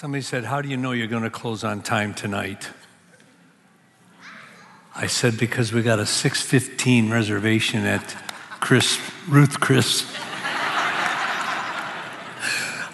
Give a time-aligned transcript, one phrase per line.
[0.00, 2.68] Somebody said, How do you know you're going to close on time tonight?
[4.94, 8.16] I said, Because we got a 615 reservation at
[8.60, 10.02] Chris, Ruth Chris.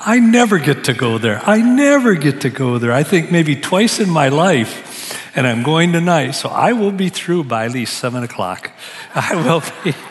[0.01, 1.43] I never get to go there.
[1.45, 2.93] I never get to go there.
[2.93, 6.31] I think maybe twice in my life, and I'm going tonight.
[6.31, 8.71] So I will be through by at least seven o'clock.
[9.15, 9.95] I will be.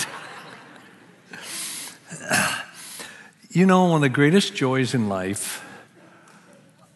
[3.50, 5.63] You know, one of the greatest joys in life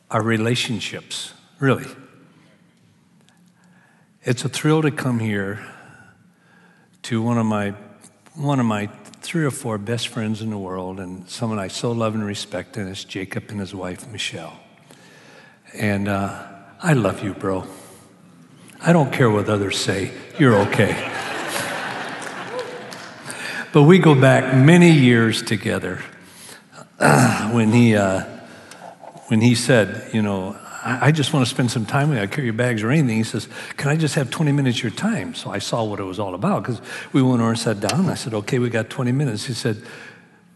[0.10, 1.86] are relationships, really.
[4.24, 5.66] It's a thrill to come here
[7.04, 7.74] to one of my
[8.36, 8.88] one of my
[9.22, 12.78] three or four best friends in the world and someone I so love and respect,
[12.78, 14.60] and it's Jacob and his wife, Michelle.
[15.74, 16.46] And uh,
[16.82, 17.66] I love you, bro.
[18.80, 20.94] I don't care what others say, you're okay.
[23.74, 26.00] but we go back many years together.
[27.52, 28.37] when he uh,
[29.28, 32.24] when he said, you know, I, just want to spend some time with you.
[32.24, 33.18] I carry your bags or anything.
[33.18, 35.34] He says, Can I just have 20 minutes of your time?
[35.34, 38.02] So I saw what it was all about because we went over and sat down.
[38.02, 39.46] And I said, Okay, we got 20 minutes.
[39.46, 39.82] He said,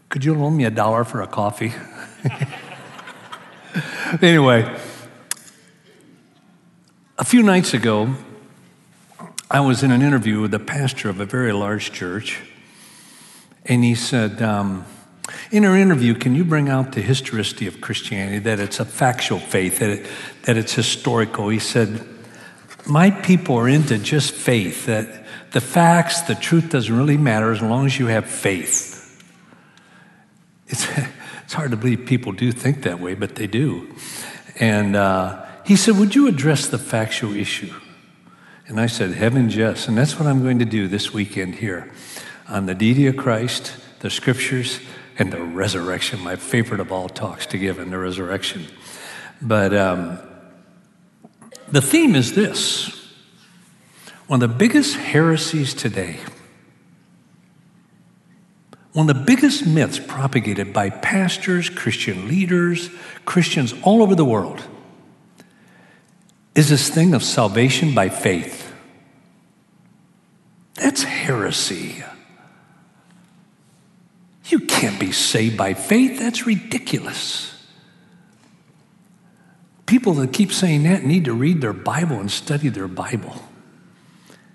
[0.08, 1.74] Could you loan me a dollar for a coffee?
[4.22, 4.74] anyway,
[7.18, 8.14] a few nights ago,
[9.50, 12.40] I was in an interview with the pastor of a very large church,
[13.66, 14.86] and he said, um,
[15.52, 19.38] in our interview, can you bring out the historicity of Christianity, that it's a factual
[19.38, 20.06] faith, that, it,
[20.44, 21.50] that it's historical?
[21.50, 22.02] He said,
[22.86, 27.60] My people are into just faith, that the facts, the truth doesn't really matter as
[27.60, 28.98] long as you have faith.
[30.68, 30.88] It's,
[31.44, 33.94] it's hard to believe people do think that way, but they do.
[34.58, 37.74] And uh, he said, Would you address the factual issue?
[38.68, 39.86] And I said, Heavens, yes.
[39.86, 41.92] And that's what I'm going to do this weekend here
[42.48, 44.80] on the deity of Christ, the scriptures,
[45.18, 48.66] and the resurrection, my favorite of all talks to give in the resurrection.
[49.40, 50.18] But um,
[51.68, 52.98] the theme is this
[54.26, 56.18] one of the biggest heresies today,
[58.92, 62.90] one of the biggest myths propagated by pastors, Christian leaders,
[63.24, 64.62] Christians all over the world
[66.54, 68.72] is this thing of salvation by faith.
[70.74, 72.04] That's heresy.
[74.52, 76.18] You can't be saved by faith.
[76.18, 77.58] That's ridiculous.
[79.86, 83.34] People that keep saying that need to read their Bible and study their Bible.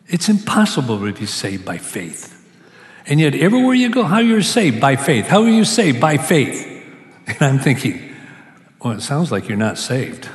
[0.06, 2.36] It's impossible to be saved by faith.
[3.08, 5.26] And yet, everywhere you go, how you're saved by faith.
[5.26, 6.66] How are you saved by faith?
[7.26, 8.16] And I'm thinking,
[8.80, 10.30] well, it sounds like you're not saved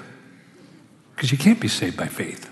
[1.14, 2.50] because you can't be saved by faith.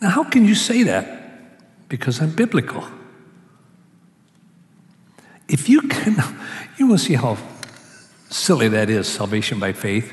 [0.00, 1.88] Now, how can you say that?
[1.90, 2.88] Because I'm biblical.
[5.48, 6.16] If you can,
[6.78, 7.38] you will see how
[8.30, 10.12] silly that is, salvation by faith.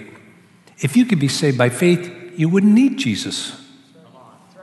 [0.80, 3.60] If you could be saved by faith, you wouldn't need Jesus.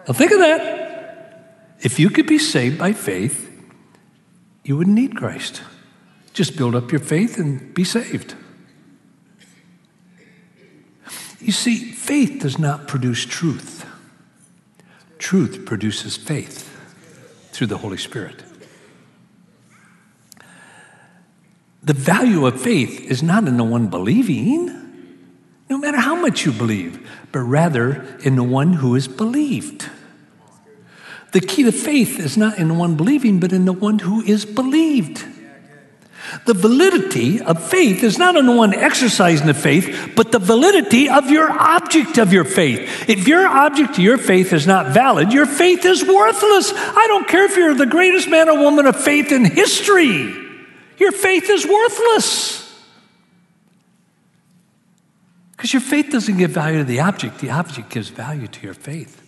[0.07, 1.77] Now think of that.
[1.81, 3.45] If you could be saved by faith,
[4.65, 5.63] you wouldn't need Christ.
[6.33, 8.35] Just build up your faith and be saved.
[11.41, 13.87] You see, faith does not produce truth.
[15.19, 16.69] Truth produces faith
[17.53, 18.43] through the Holy Spirit.
[21.89, 24.67] The value of faith is not in the one believing,
[25.71, 29.89] no matter how much you believe, but rather in the one who is believed.
[31.33, 34.21] The key to faith is not in the one believing, but in the one who
[34.21, 35.25] is believed.
[36.45, 41.09] The validity of faith is not in the one exercising the faith, but the validity
[41.09, 43.09] of your object of your faith.
[43.09, 46.71] If your object of your faith is not valid, your faith is worthless.
[46.75, 50.48] I don't care if you're the greatest man or woman of faith in history
[50.99, 52.65] your faith is worthless.
[55.53, 58.75] Because your faith doesn't give value to the object, the object gives value to your
[58.75, 59.23] faith.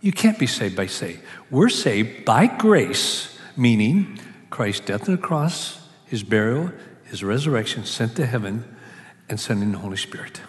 [0.00, 1.18] You can't be saved by say.
[1.50, 4.18] We're saved by grace, meaning
[4.50, 6.72] Christ's death on the cross, his burial,
[7.04, 8.76] his resurrection, sent to heaven,
[9.28, 10.40] and sending the Holy Spirit.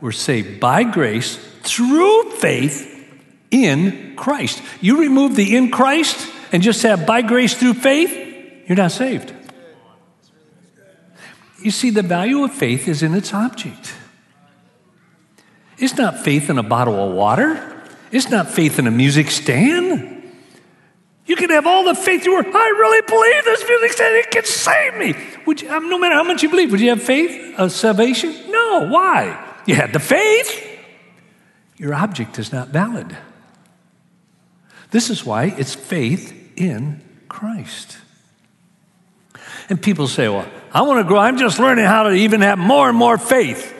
[0.00, 2.94] We're saved by grace through faith
[3.50, 4.62] in Christ.
[4.80, 8.12] You remove the in Christ, and just have by grace through faith,
[8.66, 9.32] you're not saved.
[11.62, 13.94] You see, the value of faith is in its object.
[15.78, 17.82] It's not faith in a bottle of water.
[18.10, 20.14] It's not faith in a music stand.
[21.26, 22.46] You can have all the faith you want.
[22.48, 24.16] I really believe this music stand.
[24.16, 25.14] It can save me.
[25.46, 28.34] Would you, um, no matter how much you believe, would you have faith of salvation?
[28.50, 28.88] No.
[28.88, 29.44] Why?
[29.66, 30.64] You had the faith.
[31.76, 33.16] Your object is not valid.
[34.90, 37.98] This is why it's faith in Christ.
[39.68, 41.18] And people say, Well, I want to grow.
[41.18, 43.74] I'm just learning how to even have more and more faith.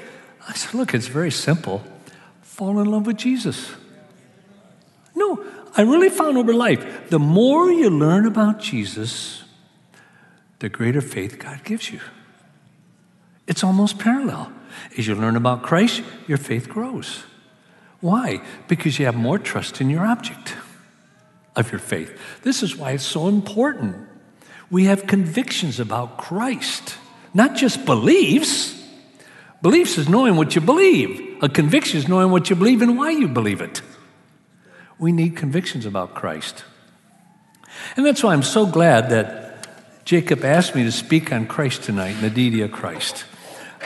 [0.49, 1.83] I said, Look, it's very simple.
[2.43, 3.71] Fall in love with Jesus.
[5.15, 5.45] No,
[5.77, 9.45] I really found over life the more you learn about Jesus,
[10.61, 12.01] the greater faith God gives you.
[13.47, 14.53] It's almost parallel.
[14.97, 17.25] As you learn about Christ, your faith grows.
[18.01, 18.43] Why?
[18.69, 20.55] Because you have more trust in your object
[21.59, 22.19] of your faith.
[22.43, 23.97] This is why it's so important.
[24.71, 26.97] We have convictions about Christ,
[27.35, 28.75] not just beliefs.
[29.61, 33.11] Beliefs is knowing what you believe, a conviction is knowing what you believe and why
[33.11, 33.83] you believe it.
[34.99, 36.65] We need convictions about Christ.
[37.97, 39.67] And that's why I'm so glad that
[40.05, 43.25] Jacob asked me to speak on Christ tonight the deity of Christ.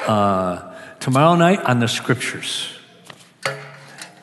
[0.07, 2.79] Uh, tomorrow night on the scriptures.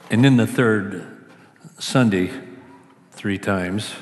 [0.10, 1.06] And then the third
[1.78, 2.32] Sunday,
[3.20, 3.94] three times.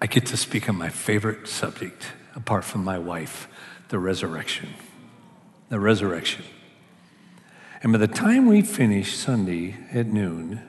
[0.00, 3.48] I get to speak on my favorite subject, apart from my wife,
[3.88, 4.68] the resurrection.
[5.68, 6.44] The resurrection.
[7.82, 10.62] And by the time we finish Sunday at noon,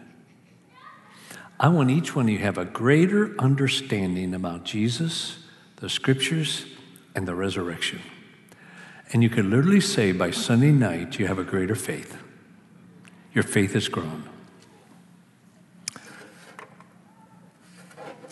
[1.60, 5.38] I want each one of you to have a greater understanding about Jesus,
[5.76, 6.66] the scriptures,
[7.14, 8.02] and the resurrection.
[9.14, 12.18] And you can literally say by Sunday night, you have a greater faith.
[13.34, 14.28] Your faith has grown.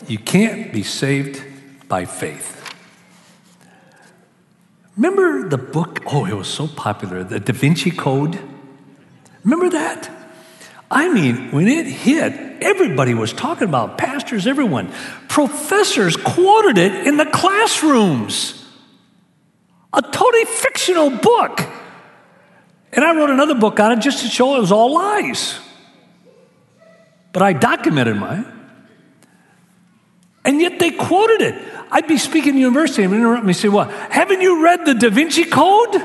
[0.06, 1.42] You can't be saved
[1.88, 2.52] by faith.
[4.96, 6.02] Remember the book?
[6.06, 8.38] Oh, it was so popular, the Da Vinci Code.
[9.44, 10.10] Remember that?
[10.90, 14.92] I mean, when it hit, everybody was talking about pastors, everyone.
[15.28, 18.65] Professors quoted it in the classrooms
[19.96, 21.60] a totally fictional book.
[22.92, 25.58] And I wrote another book on it just to show it was all lies.
[27.32, 28.46] But I documented mine.
[30.44, 31.62] And yet they quoted it.
[31.90, 34.94] I'd be speaking in university and interrupt me and say, Well, haven't you read the
[34.94, 36.02] Da Vinci Code?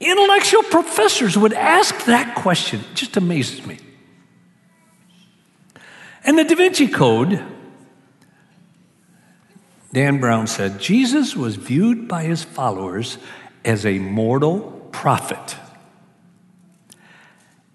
[0.00, 2.80] Intellectual professors would ask that question.
[2.80, 3.78] It just amazes me.
[6.24, 7.42] And the Da Vinci Code
[9.94, 13.16] Dan Brown said Jesus was viewed by his followers
[13.64, 15.54] as a mortal prophet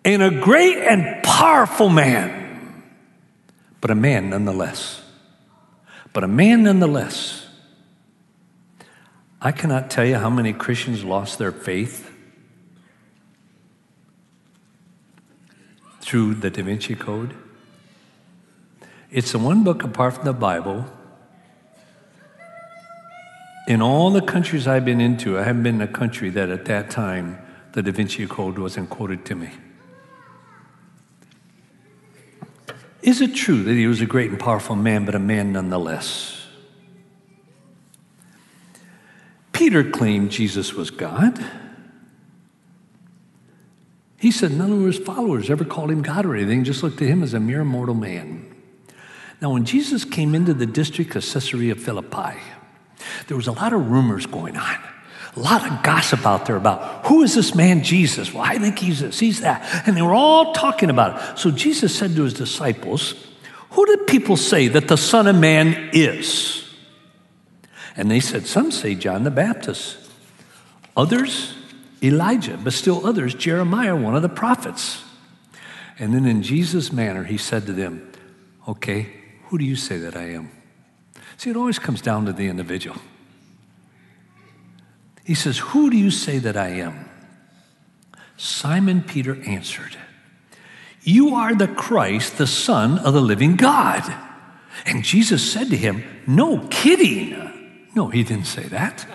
[0.03, 2.83] and a great and powerful man,
[3.79, 5.01] but a man nonetheless.
[6.11, 7.47] But a man nonetheless.
[9.41, 12.11] I cannot tell you how many Christians lost their faith
[16.01, 17.33] through the Da Vinci Code.
[19.09, 20.85] It's the one book apart from the Bible
[23.69, 26.65] in all the countries I've been into, I haven't been in a country that at
[26.65, 27.37] that time
[27.73, 29.51] the Da Vinci Code wasn't quoted to me.
[33.03, 36.47] Is it true that he was a great and powerful man, but a man nonetheless?
[39.53, 41.39] Peter claimed Jesus was God.
[44.17, 47.07] He said none of his followers ever called him God or anything, just looked at
[47.07, 48.51] him as a mere mortal man.
[49.41, 52.39] Now, when Jesus came into the district of Caesarea Philippi,
[53.29, 54.77] there was a lot of rumors going on.
[55.35, 58.33] A lot of gossip out there about who is this man Jesus?
[58.33, 59.87] Well, I think he's this, he's that.
[59.87, 61.37] And they were all talking about it.
[61.37, 63.13] So Jesus said to his disciples,
[63.71, 66.67] Who did people say that the Son of Man is?
[67.95, 69.99] And they said, Some say John the Baptist,
[70.97, 71.53] others,
[72.01, 75.03] Elijah, but still others, Jeremiah, one of the prophets.
[75.99, 78.11] And then in Jesus' manner, he said to them,
[78.67, 79.07] Okay,
[79.49, 80.49] who do you say that I am?
[81.37, 82.97] See, it always comes down to the individual.
[85.29, 87.07] He says, Who do you say that I am?
[88.35, 89.95] Simon Peter answered,
[91.03, 94.11] You are the Christ, the Son of the living God.
[94.87, 97.87] And Jesus said to him, No kidding.
[97.93, 99.05] No, he didn't say that.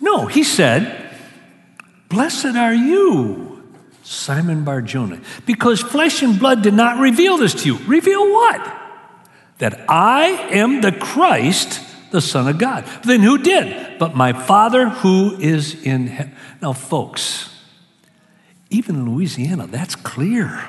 [0.00, 1.12] No, he said,
[2.08, 3.70] Blessed are you,
[4.02, 7.76] Simon Barjona, because flesh and blood did not reveal this to you.
[7.86, 8.80] Reveal what?
[9.60, 11.80] that I am the Christ,
[12.10, 12.84] the Son of God.
[13.04, 13.98] Then who did?
[13.98, 16.34] But my Father who is in heaven.
[16.60, 17.50] Now, folks,
[18.70, 20.62] even in Louisiana, that's clear.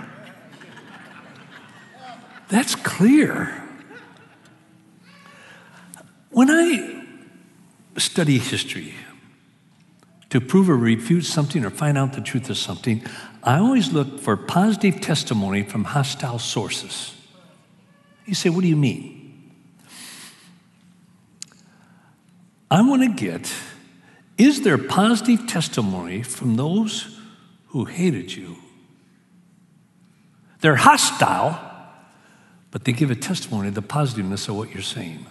[2.49, 3.57] That's clear.
[6.31, 7.03] When I
[7.97, 8.93] study history
[10.29, 13.03] to prove or refute something or find out the truth of something,
[13.43, 17.13] I always look for positive testimony from hostile sources.
[18.25, 19.20] You say, What do you mean?
[22.71, 23.53] I want to get
[24.37, 27.19] is there positive testimony from those
[27.67, 28.55] who hated you
[30.61, 31.59] They're hostile,
[32.71, 35.25] but they give a testimony of the positiveness of what you're saying.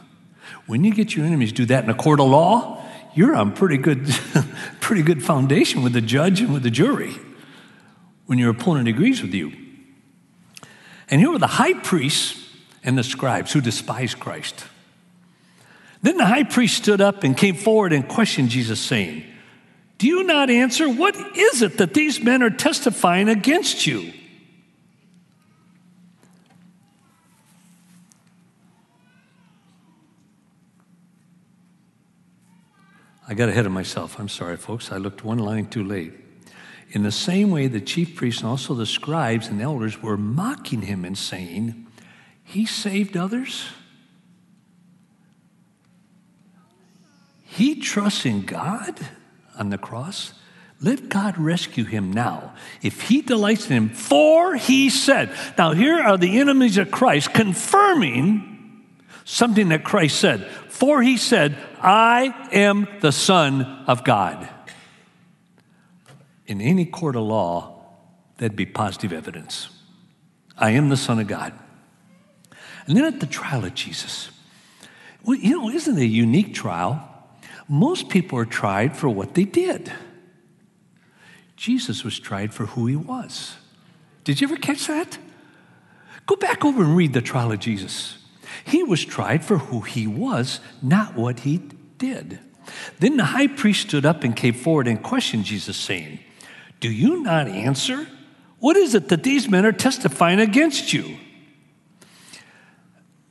[0.66, 3.78] When you get your enemies do that in a court of law, you're on pretty
[3.78, 4.06] good,
[4.80, 7.14] pretty good foundation with the judge and with the jury
[8.26, 9.52] when your opponent agrees with you.
[11.08, 12.48] And here were the high priests
[12.84, 14.64] and the scribes who despised Christ.
[16.02, 19.24] Then the high priest stood up and came forward and questioned Jesus, saying,
[19.98, 20.88] Do you not answer?
[20.88, 24.12] What is it that these men are testifying against you?
[33.28, 34.18] I got ahead of myself.
[34.18, 34.90] I'm sorry, folks.
[34.90, 36.14] I looked one line too late.
[36.90, 40.82] In the same way, the chief priests and also the scribes and elders were mocking
[40.82, 41.86] him and saying,
[42.42, 43.68] He saved others?
[47.50, 48.96] He trusts in God
[49.58, 50.34] on the cross.
[50.80, 52.54] Let God rescue him now.
[52.80, 55.34] If he delights in him, for he said.
[55.58, 58.86] Now, here are the enemies of Christ confirming
[59.24, 60.46] something that Christ said.
[60.68, 64.48] For he said, I am the Son of God.
[66.46, 67.84] In any court of law,
[68.38, 69.70] that'd be positive evidence.
[70.56, 71.52] I am the Son of God.
[72.86, 74.30] And then at the trial of Jesus,
[75.24, 77.08] well, you know, isn't it a unique trial?
[77.72, 79.92] Most people are tried for what they did.
[81.54, 83.54] Jesus was tried for who he was.
[84.24, 85.18] Did you ever catch that?
[86.26, 88.18] Go back over and read the trial of Jesus.
[88.64, 91.58] He was tried for who he was, not what he
[91.96, 92.40] did.
[92.98, 96.18] Then the high priest stood up and came forward and questioned Jesus, saying,
[96.80, 98.08] Do you not answer?
[98.58, 101.18] What is it that these men are testifying against you?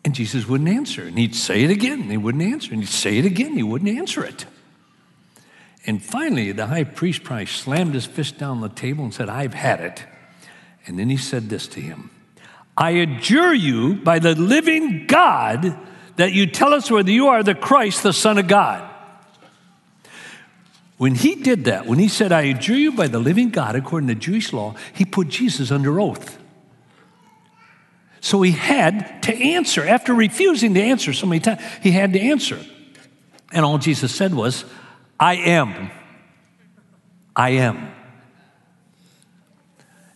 [0.10, 1.04] And Jesus wouldn't answer.
[1.04, 2.74] And he'd say it again, and he wouldn't answer.
[2.74, 4.48] And he'd say it again, and he wouldn't answer it.
[5.86, 9.30] And finally, the high priest probably slammed his fist down on the table and said,
[9.30, 10.04] I've had it.
[10.88, 12.10] And then he said this to him
[12.76, 15.78] I adjure you by the living God
[16.16, 18.90] that you tell us whether you are the Christ, the Son of God.
[20.98, 24.08] When he did that, when he said, I adjure you by the living God, according
[24.08, 26.40] to Jewish law, he put Jesus under oath.
[28.22, 29.86] So he had to answer.
[29.86, 32.60] After refusing to answer so many times, he had to answer.
[33.52, 34.66] And all Jesus said was,
[35.20, 35.92] I am.
[37.36, 37.94] I am.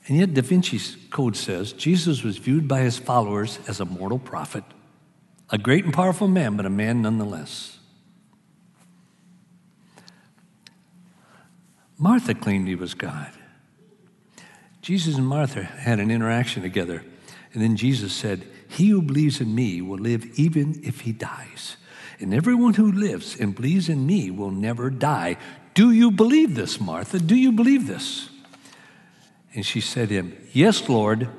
[0.08, 4.20] And yet, Da Vinci's Code says Jesus was viewed by his followers as a mortal
[4.20, 4.64] prophet,
[5.50, 7.80] a great and powerful man, but a man nonetheless.
[11.98, 13.32] Martha claimed he was God.
[14.82, 17.06] Jesus and Martha had an interaction together.
[17.54, 21.78] And then Jesus said, He who believes in me will live even if he dies.
[22.20, 25.38] And everyone who lives and believes in me will never die.
[25.74, 27.20] Do you believe this, Martha?
[27.20, 28.30] Do you believe this?
[29.54, 31.30] And she said to him, Yes, Lord,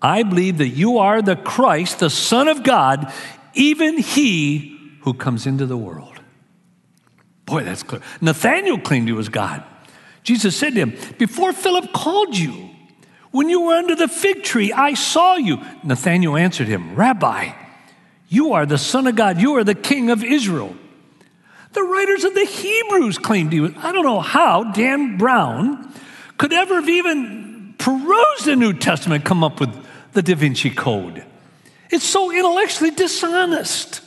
[0.00, 3.12] I believe that you are the Christ, the Son of God,
[3.54, 6.20] even he who comes into the world.
[7.44, 8.02] Boy, that's clear.
[8.20, 9.64] Nathanael claimed he was God.
[10.22, 12.67] Jesus said to him, Before Philip called you,
[13.30, 15.60] when you were under the fig tree, I saw you.
[15.84, 17.52] Nathanael answered him, Rabbi,
[18.28, 20.74] you are the Son of God, you are the King of Israel.
[21.72, 23.72] The writers of the Hebrews claimed he was.
[23.76, 25.92] I don't know how Dan Brown
[26.38, 29.74] could ever have even perused the New Testament, come up with
[30.12, 31.24] the Da Vinci Code.
[31.90, 34.00] It's so intellectually dishonest.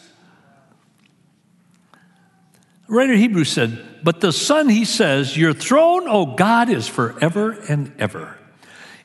[2.87, 6.87] The writer of Hebrews said, But the Son, he says, Your throne, O God, is
[6.87, 8.37] forever and ever.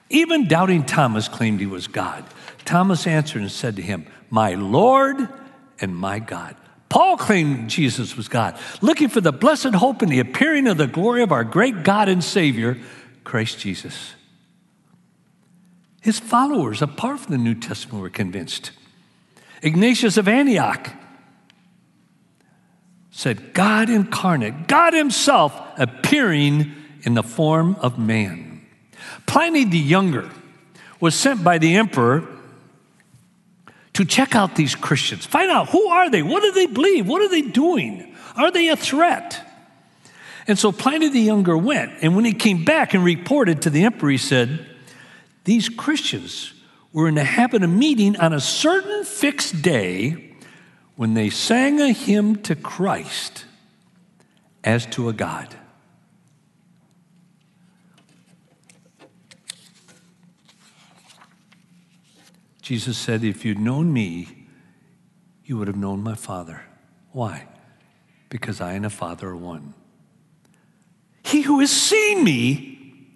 [0.08, 2.24] Even doubting Thomas claimed he was God.
[2.64, 5.28] Thomas answered and said to him, My Lord
[5.80, 6.56] and my God.
[6.88, 10.86] Paul claimed Jesus was God, looking for the blessed hope and the appearing of the
[10.86, 12.78] glory of our great God and Savior,
[13.24, 14.14] Christ Jesus.
[16.00, 18.70] His followers, apart from the New Testament, were convinced.
[19.62, 20.92] Ignatius of Antioch
[23.10, 26.72] said, God incarnate, God Himself appearing
[27.02, 28.55] in the form of man.
[29.26, 30.30] Pliny the Younger
[31.00, 32.26] was sent by the emperor
[33.94, 37.22] to check out these Christians, find out who are they, what do they believe, what
[37.22, 39.42] are they doing, are they a threat?
[40.46, 43.84] And so Pliny the Younger went, and when he came back and reported to the
[43.84, 44.66] emperor, he said,
[45.44, 46.52] these Christians
[46.92, 50.34] were in the habit of meeting on a certain fixed day
[50.96, 53.44] when they sang a hymn to Christ
[54.64, 55.54] as to a God.
[62.66, 64.48] Jesus said, If you'd known me,
[65.44, 66.62] you would have known my Father.
[67.12, 67.46] Why?
[68.28, 69.74] Because I and the Father are one.
[71.22, 73.06] He who has seen me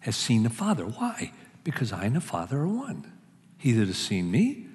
[0.00, 0.84] has seen the Father.
[0.84, 1.32] Why?
[1.68, 3.12] because I and the Father are one.
[3.58, 4.68] He that has seen me,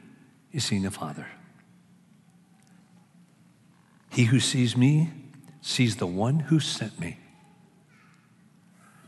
[0.54, 1.25] has seen the Father.
[4.12, 5.10] He who sees me
[5.60, 7.18] sees the one who sent me.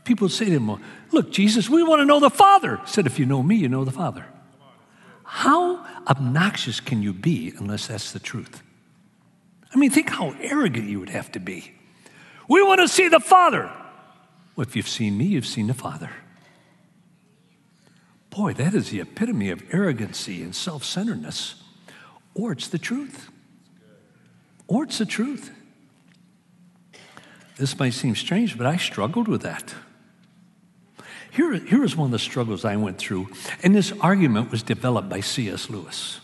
[0.02, 2.78] People say to him, Look, Jesus, we want to know the Father.
[2.78, 4.26] He said, If you know me, you know the Father.
[5.26, 8.62] How obnoxious can you be unless that's the truth?
[9.74, 11.72] I mean, think how arrogant you would have to be.
[12.48, 13.70] We want to see the Father.
[14.54, 16.10] Well, if you've seen me, you've seen the Father.
[18.30, 21.56] Boy, that is the epitome of arrogancy and self centeredness.
[22.34, 23.30] Or it's the truth.
[24.68, 25.50] Or it's the truth.
[27.56, 29.74] This might seem strange, but I struggled with that.
[31.36, 33.28] Here, here is one of the struggles I went through,
[33.62, 35.68] and this argument was developed by C.S.
[35.68, 36.20] Lewis.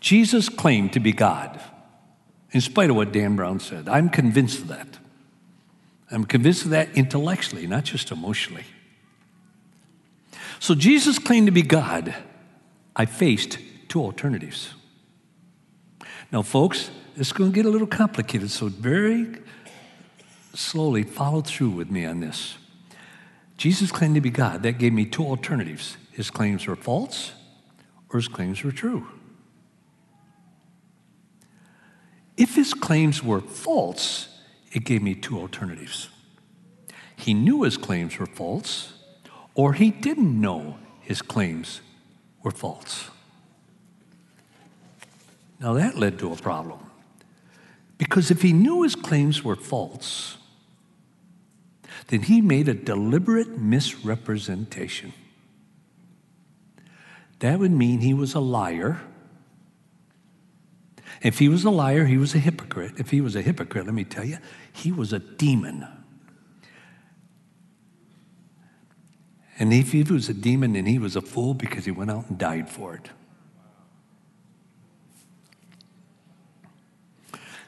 [0.00, 1.58] Jesus claimed to be God,
[2.52, 3.88] in spite of what Dan Brown said.
[3.88, 4.98] I'm convinced of that.
[6.10, 8.64] I'm convinced of that intellectually, not just emotionally.
[10.58, 12.14] So Jesus claimed to be God.
[12.94, 13.58] I faced
[13.88, 14.74] two alternatives.
[16.30, 19.38] Now, folks, it's going to get a little complicated, so very
[20.54, 22.56] slowly follow through with me on this.
[23.56, 24.62] Jesus claimed to be God.
[24.62, 25.96] That gave me two alternatives.
[26.12, 27.32] His claims were false
[28.12, 29.06] or his claims were true.
[32.36, 34.28] If his claims were false,
[34.72, 36.08] it gave me two alternatives.
[37.16, 38.94] He knew his claims were false,
[39.54, 41.80] or he didn't know his claims
[42.42, 43.10] were false.
[45.60, 46.80] Now that led to a problem.
[47.98, 50.38] Because if he knew his claims were false,
[52.08, 55.12] then he made a deliberate misrepresentation.
[57.40, 59.00] That would mean he was a liar.
[61.22, 62.92] If he was a liar, he was a hypocrite.
[62.98, 64.38] If he was a hypocrite, let me tell you,
[64.72, 65.86] he was a demon.
[69.58, 72.28] And if he was a demon, then he was a fool because he went out
[72.28, 73.10] and died for it.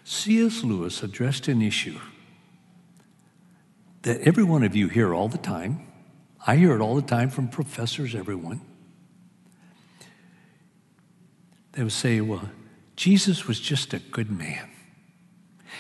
[0.05, 0.65] C.S.
[0.65, 1.99] Lewis addressed an issue
[4.03, 5.87] that every one of you hear all the time.
[6.47, 8.61] I hear it all the time from professors, everyone.
[11.73, 12.51] They would say, well,
[12.97, 14.69] Jesus was just a good man.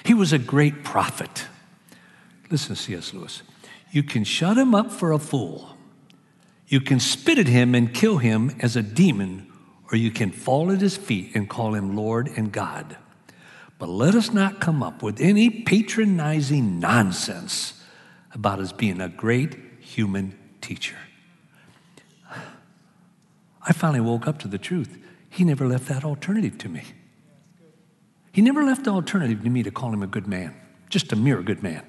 [0.04, 1.46] He was a great prophet.
[2.50, 3.12] Listen, C.S.
[3.12, 3.42] Lewis.
[3.90, 5.76] You can shut him up for a fool.
[6.66, 9.52] You can spit at him and kill him as a demon,
[9.90, 12.96] or you can fall at his feet and call him Lord and God.
[13.78, 17.81] But let us not come up with any patronizing nonsense
[18.34, 20.96] about his being a great human teacher.
[23.64, 24.98] I finally woke up to the truth.
[25.30, 26.82] He never left that alternative to me.
[28.32, 30.54] He never left the alternative to me to call him a good man,
[30.88, 31.82] just a mere good man,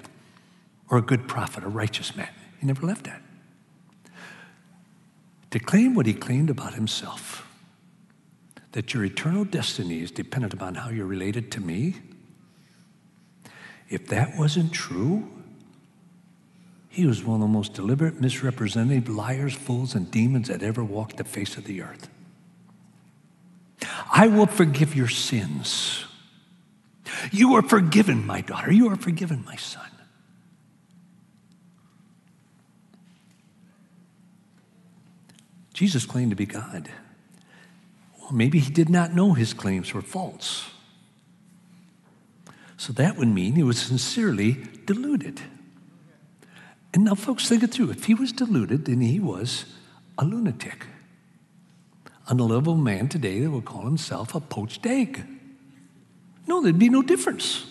[0.90, 2.28] or a good prophet, a righteous man.
[2.60, 3.22] He never left that.
[5.50, 7.48] To claim what he claimed about himself,
[8.72, 11.94] that your eternal destiny is dependent upon how you're related to me,
[13.88, 15.28] if that wasn't true,
[16.94, 21.16] he was one of the most deliberate, misrepresentative liars, fools, and demons that ever walked
[21.16, 22.08] the face of the earth.
[24.12, 26.04] I will forgive your sins.
[27.32, 28.72] You are forgiven, my daughter.
[28.72, 29.90] You are forgiven, my son.
[35.72, 36.88] Jesus claimed to be God.
[38.20, 40.70] Well, maybe he did not know his claims were false.
[42.76, 45.40] So that would mean he was sincerely deluded.
[46.94, 47.90] And now, folks, think it through.
[47.90, 49.64] If he was deluded, then he was
[50.16, 50.86] a lunatic.
[52.28, 55.24] The level man today, they would call himself a poached egg.
[56.46, 57.66] No, there'd be no difference.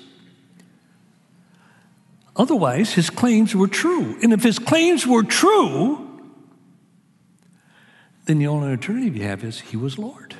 [2.35, 4.17] Otherwise, his claims were true.
[4.21, 6.21] And if his claims were true,
[8.25, 10.35] then the only alternative you have is he was Lord.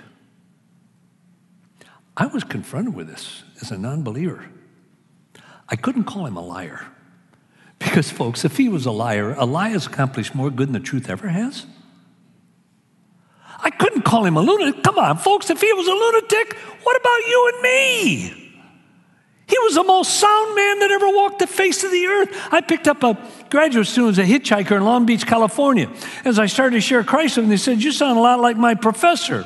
[2.16, 4.46] I was confronted with this as a non believer.
[5.70, 6.88] I couldn't call him a liar.
[7.84, 10.80] Because, folks, if he was a liar, a lie has accomplished more good than the
[10.80, 11.66] truth ever has.
[13.60, 14.84] I couldn't call him a lunatic.
[14.84, 18.44] Come on, folks, if he was a lunatic, what about you and me?
[19.48, 22.30] He was the most sound man that ever walked the face of the earth.
[22.52, 23.18] I picked up a
[23.50, 25.92] graduate student as a hitchhiker in Long Beach, California.
[26.26, 28.58] As I started to share Christ with him, they said, You sound a lot like
[28.58, 29.46] my professor.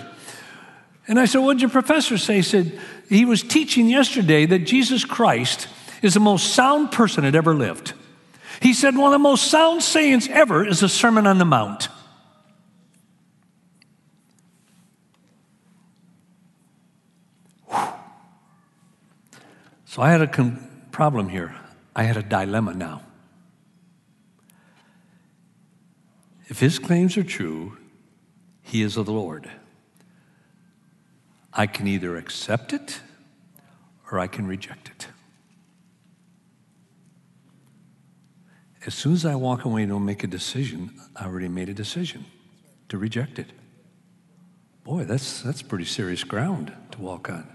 [1.07, 2.37] And I said, What did your professor say?
[2.37, 5.67] He said, He was teaching yesterday that Jesus Christ
[6.01, 7.93] is the most sound person that ever lived.
[8.61, 11.89] He said, One of the most sound sayings ever is the Sermon on the Mount.
[19.85, 21.55] So I had a con- problem here.
[21.95, 23.01] I had a dilemma now.
[26.47, 27.77] If his claims are true,
[28.61, 29.49] he is of the Lord.
[31.51, 33.01] I can either accept it
[34.11, 35.07] or I can reject it.
[38.87, 41.73] As soon as I walk away and don't make a decision, I already made a
[41.73, 42.23] decision
[42.87, 43.47] to reject it.
[44.85, 47.45] Boy, that's, that's pretty serious ground to walk on.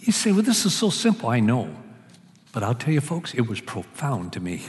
[0.00, 1.28] You say, well, this is so simple.
[1.28, 1.76] I know.
[2.52, 4.62] But I'll tell you, folks, it was profound to me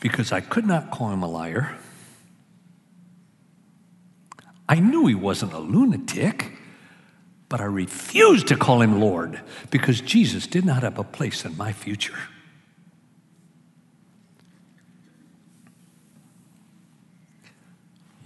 [0.00, 1.78] because I could not call him a liar.
[4.68, 6.52] I knew he wasn't a lunatic,
[7.48, 11.56] but I refuse to call him Lord because Jesus did not have a place in
[11.56, 12.18] my future.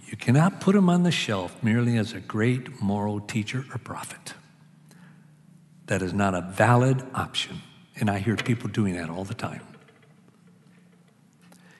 [0.07, 4.35] You cannot put him on the shelf merely as a great moral teacher or prophet.
[5.87, 7.61] That is not a valid option.
[7.95, 9.61] And I hear people doing that all the time.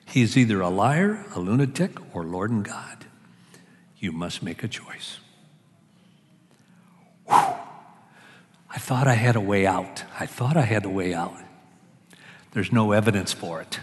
[0.06, 3.06] He is either a liar, a lunatic, or Lord and God.
[3.98, 5.18] You must make a choice.
[8.74, 10.04] I thought I had a way out.
[10.18, 11.38] I thought I had a way out.
[12.52, 13.78] There's no evidence for it.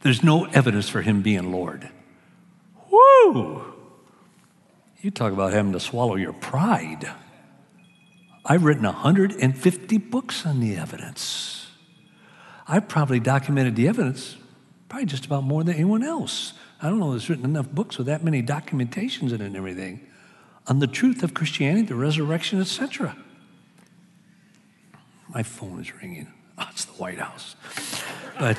[0.00, 1.88] There's no evidence for him being Lord.
[2.90, 3.74] Woo!
[5.00, 7.10] You talk about having to swallow your pride.
[8.44, 11.66] I've written 150 books on the evidence.
[12.66, 14.36] I've probably documented the evidence
[14.88, 16.52] probably just about more than anyone else.
[16.82, 19.56] I don't know if there's written enough books with that many documentations in it and
[19.56, 20.06] everything
[20.66, 23.16] on the truth of Christianity, the resurrection, etc.
[25.32, 26.28] My phone is ringing.
[26.58, 27.56] Oh, it's the White House.
[28.38, 28.58] But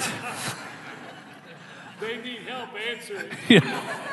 [1.99, 3.29] they need help answering.
[3.49, 4.09] Yeah.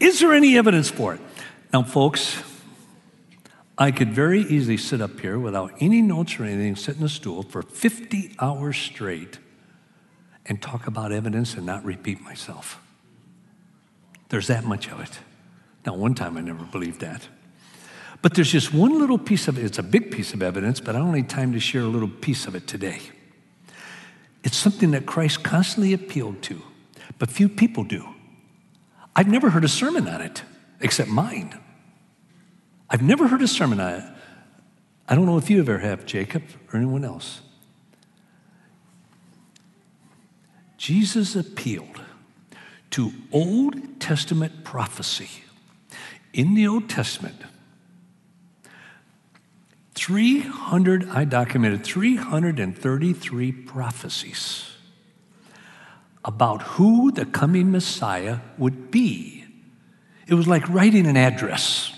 [0.00, 1.20] Is there any evidence for it?
[1.72, 2.40] Now, folks,
[3.76, 7.08] I could very easily sit up here without any notes or anything, sit in a
[7.08, 9.38] stool for 50 hours straight
[10.46, 12.80] and talk about evidence and not repeat myself.
[14.28, 15.18] There's that much of it.
[15.84, 17.26] Now, one time I never believed that.
[18.20, 19.64] But there's just one little piece of it.
[19.64, 22.08] It's a big piece of evidence, but I don't need time to share a little
[22.08, 23.00] piece of it today.
[24.42, 26.62] It's something that Christ constantly appealed to,
[27.18, 28.08] but few people do.
[29.14, 30.42] I've never heard a sermon on it
[30.80, 31.58] except mine.
[32.90, 34.04] I've never heard a sermon on it.
[35.08, 37.40] I don't know if you ever have, Jacob, or anyone else.
[40.76, 42.00] Jesus appealed
[42.90, 45.28] to Old Testament prophecy.
[46.32, 47.36] In the Old Testament,
[49.98, 54.64] 300, I documented 333 prophecies
[56.24, 59.44] about who the coming Messiah would be.
[60.28, 61.92] It was like writing an address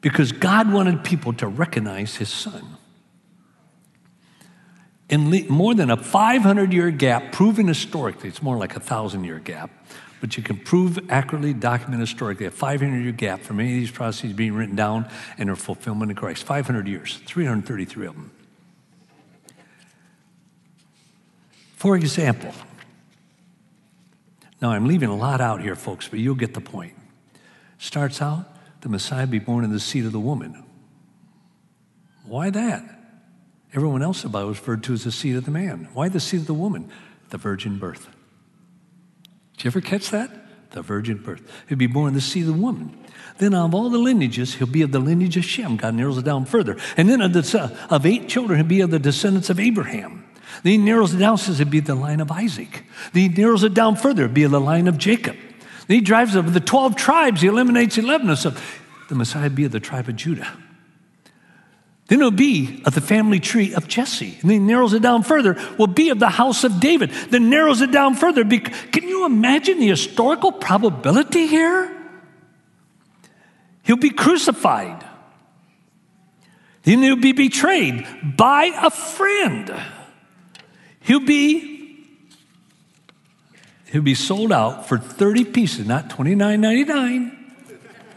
[0.00, 2.78] because God wanted people to recognize his son.
[5.10, 9.38] In more than a 500 year gap, proven historically, it's more like a thousand year
[9.38, 9.70] gap,
[10.20, 13.90] but you can prove accurately, document historically a 500 year gap from any of these
[13.90, 16.44] prophecies being written down and their fulfillment in Christ.
[16.44, 18.30] 500 years, 333 of them.
[21.76, 22.52] For example,
[24.60, 26.92] now I'm leaving a lot out here, folks, but you'll get the point.
[27.78, 28.44] Starts out,
[28.82, 30.62] the Messiah be born in the seed of the woman.
[32.26, 32.84] Why that?
[33.72, 35.88] Everyone else about was referred to as the seed of the man.
[35.94, 36.90] Why the seed of the woman?
[37.30, 38.08] The virgin birth.
[39.60, 40.30] Did you ever catch that?
[40.70, 41.42] The virgin birth.
[41.68, 42.96] He'll be born the seed of the woman.
[43.36, 45.76] Then of all the lineages, he'll be of the lineage of Shem.
[45.76, 46.78] God narrows it down further.
[46.96, 50.24] And then of, the, uh, of eight children, he'll be of the descendants of Abraham.
[50.62, 52.84] Then he narrows it down, says it'd be the line of Isaac.
[53.12, 55.36] Then he narrows it down further, it'd be the line of Jacob.
[55.88, 58.56] Then he drives over the 12 tribes, he eliminates 11 of them.
[59.10, 60.50] The Messiah be of the tribe of Judah.
[62.10, 64.36] Then it'll be of the family tree of Jesse.
[64.40, 67.10] And then he narrows it down further, will be of the house of David.
[67.30, 68.44] Then narrows it down further.
[68.44, 71.96] Can you imagine the historical probability here?
[73.84, 75.04] He'll be crucified.
[76.82, 78.04] Then he'll be betrayed
[78.36, 79.72] by a friend.
[81.02, 81.78] He'll be
[83.92, 87.36] He'll be sold out for 30 pieces, not $29.99,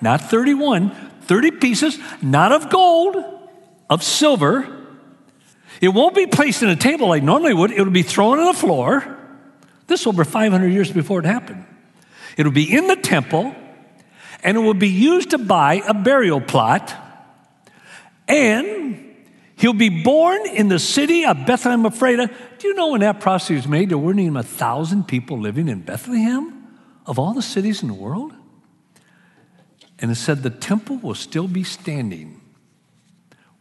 [0.02, 3.33] not 31, 30 pieces, not of gold,
[3.90, 4.86] of silver.
[5.82, 7.72] It won't be placed in a table like normally would.
[7.72, 9.18] It'll be thrown on the floor.
[9.88, 11.66] This over 500 years before it happened.
[12.38, 13.54] It'll be in the temple,
[14.44, 16.94] and it will be used to buy a burial plot.
[18.28, 19.14] And
[19.64, 22.30] He'll be born in the city of Bethlehem Ephrathah.
[22.58, 25.70] Do you know when that prophecy was made, there weren't even a thousand people living
[25.70, 26.68] in Bethlehem
[27.06, 28.34] of all the cities in the world?
[30.00, 32.42] And it said the temple will still be standing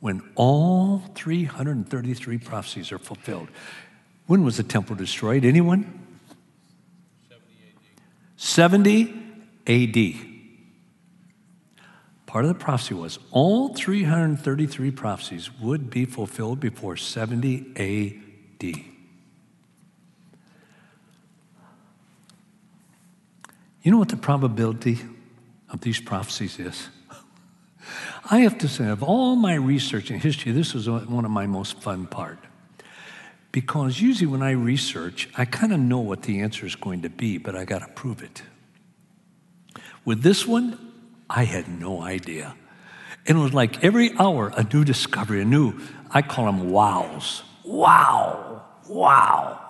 [0.02, 3.46] when all 333 prophecies are fulfilled.
[4.26, 5.44] When was the temple destroyed?
[5.44, 6.00] Anyone?
[8.36, 9.14] 70 AD.
[9.64, 10.28] 70 AD.
[12.26, 18.64] Part of the prophecy was all 333 prophecies would be fulfilled before 70 AD.
[23.82, 24.98] You know what the probability
[25.70, 26.88] of these prophecies is?
[28.30, 31.46] I have to say, of all my research in history, this was one of my
[31.46, 32.38] most fun part.
[33.50, 37.11] Because usually when I research, I kind of know what the answer is going to
[37.11, 38.42] be, but I got to prove it.
[40.04, 40.78] With this one,
[41.28, 42.54] I had no idea.
[43.26, 45.80] And it was like every hour a new discovery, a new,
[46.11, 47.42] I call them wows.
[47.64, 49.61] Wow, wow.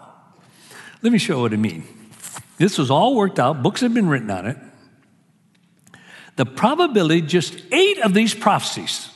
[1.02, 1.84] Let me show you what I mean.
[2.58, 4.56] This was all worked out, books have been written on it.
[6.36, 9.10] The probability, just eight of these prophecies,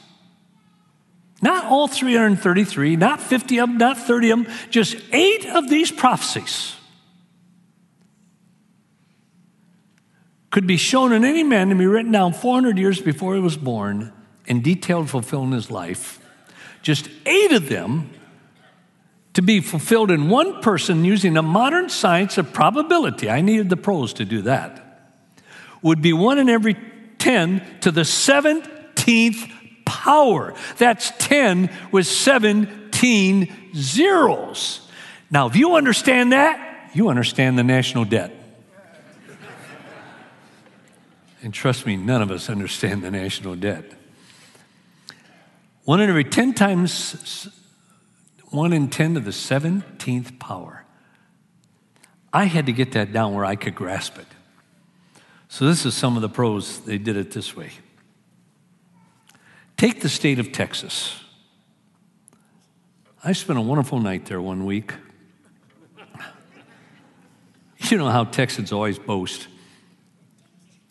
[1.42, 5.90] not all 333, not 50 of them, not 30 of them, just eight of these
[5.90, 6.76] prophecies
[10.56, 13.58] could be shown in any man to be written down 400 years before he was
[13.58, 14.10] born
[14.48, 16.18] and detailed fulfilled in his life.
[16.80, 18.10] Just eight of them
[19.34, 23.28] to be fulfilled in one person using a modern science of probability.
[23.28, 24.82] I needed the pros to do that.
[25.82, 26.74] Would be one in every
[27.26, 29.50] 10 to the 17th
[29.84, 30.54] power.
[30.78, 34.88] That's 10 with 17 zeros.
[35.28, 38.30] Now, if you understand that, you understand the national debt.
[41.42, 43.84] And trust me, none of us understand the national debt.
[45.82, 47.48] One in every 10 times
[48.50, 50.84] 1 in 10 to the 17th power.
[52.32, 54.26] I had to get that down where I could grasp it.
[55.48, 56.80] So, this is some of the pros.
[56.80, 57.70] They did it this way.
[59.76, 61.20] Take the state of Texas.
[63.22, 64.92] I spent a wonderful night there one week.
[67.90, 69.46] You know how Texans always boast.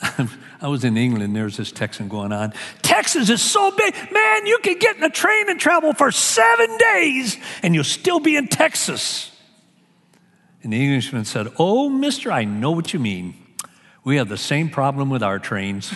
[0.61, 2.53] I was in England, there's this Texan going on.
[2.81, 6.77] Texas is so big, man, you can get in a train and travel for seven
[6.77, 9.31] days and you'll still be in Texas.
[10.63, 13.44] And the Englishman said, Oh, mister, I know what you mean.
[14.05, 15.93] We have the same problem with our trains.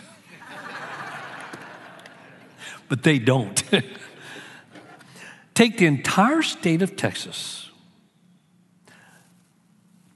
[2.90, 3.64] but they don't.
[5.54, 7.70] Take the entire state of Texas,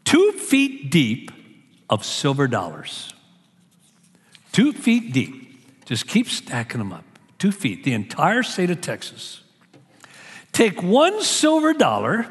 [0.04, 1.32] two feet deep
[1.90, 3.14] of silver dollars
[4.54, 5.84] two feet deep.
[5.84, 7.04] Just keep stacking them up.
[7.38, 9.42] Two feet, the entire state of Texas.
[10.54, 12.26] Take one silver dollar,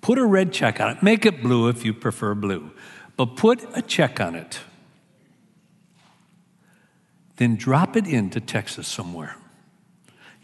[0.00, 1.02] put a red check on it.
[1.04, 2.72] Make it blue if you prefer blue,
[3.16, 4.58] but put a check on it.
[7.36, 9.36] Then drop it into Texas somewhere.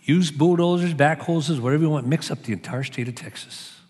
[0.02, 2.06] Use bulldozers, backhoses, whatever you want.
[2.06, 3.80] Mix up the entire state of Texas.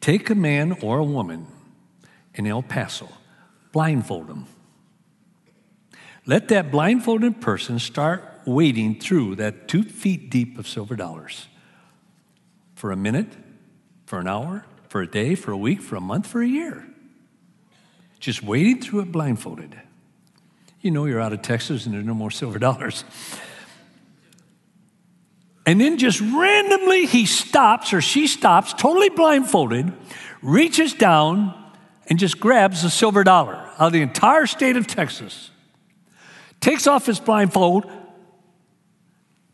[0.00, 1.46] Take a man or a woman
[2.34, 3.08] in El Paso,
[3.72, 4.46] blindfold them.
[6.26, 11.48] Let that blindfolded person start wading through that two feet deep of silver dollars
[12.74, 13.32] for a minute,
[14.06, 16.86] for an hour, for a day, for a week, for a month, for a year.
[18.20, 19.80] Just wading through it blindfolded.
[20.80, 23.04] You know you're out of Texas and there's no more silver dollars.
[25.66, 29.92] And then just randomly he stops or she stops, totally blindfolded,
[30.40, 31.54] reaches down,
[32.06, 35.50] and just grabs a silver dollar out of the entire state of Texas,
[36.60, 37.90] takes off his blindfold.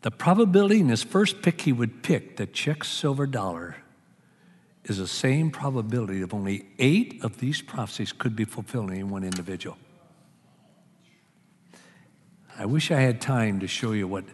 [0.01, 3.77] The probability in his first pick he would pick the check silver dollar
[4.85, 9.23] is the same probability of only eight of these prophecies could be fulfilled in one
[9.23, 9.77] individual.
[12.57, 14.25] I wish I had time to show you what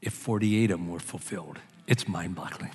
[0.00, 1.58] if 48 of them were fulfilled.
[1.86, 2.72] It's mind boggling.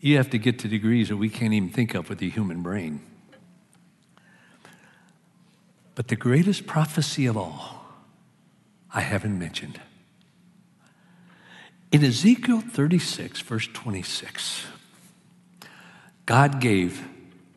[0.00, 2.62] You have to get to degrees that we can't even think of with the human
[2.62, 3.00] brain.
[5.94, 7.84] But the greatest prophecy of all,
[8.92, 9.80] I haven't mentioned.
[11.92, 14.64] In Ezekiel 36, verse 26,
[16.30, 17.08] God gave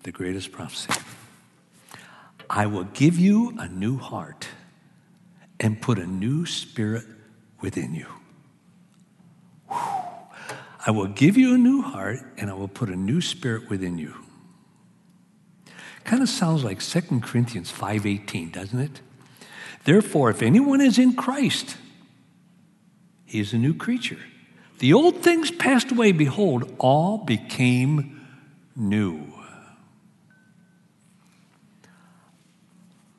[0.01, 0.91] the greatest prophecy
[2.49, 4.47] I will give you a new heart
[5.59, 7.05] and put a new spirit
[7.61, 8.07] within you.
[9.69, 13.99] I will give you a new heart and I will put a new spirit within
[13.99, 14.15] you.
[16.03, 19.01] Kind of sounds like 2 Corinthians 5:18, doesn't it?
[19.83, 21.77] Therefore, if anyone is in Christ,
[23.23, 24.23] he is a new creature.
[24.79, 28.12] The old things passed away, behold, all became
[28.75, 29.25] new.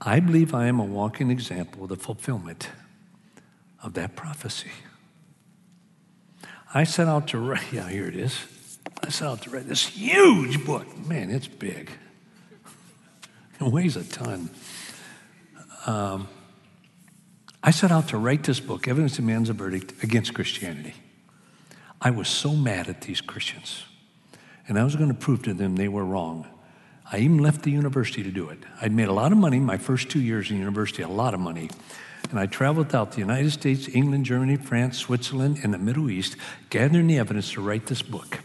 [0.01, 2.69] I believe I am a walking example of the fulfillment
[3.83, 4.71] of that prophecy.
[6.75, 8.39] I set out to write, yeah, here it is.
[9.03, 10.87] I set out to write this huge book.
[11.07, 11.91] Man, it's big.
[13.61, 14.51] It weighs a ton.
[15.87, 16.27] Um,
[17.63, 20.95] I set out to write this book, Evidence Demands a Verdict Against Christianity.
[22.01, 23.85] I was so mad at these Christians,
[24.67, 26.47] and I was going to prove to them they were wrong.
[27.11, 28.59] I even left the university to do it.
[28.81, 31.41] I'd made a lot of money my first two years in university, a lot of
[31.41, 31.71] money.
[32.31, 36.37] And I traveled out the United States, England, Germany, France, Switzerland, and the Middle East,
[36.71, 38.41] gathering the evidence to write this book.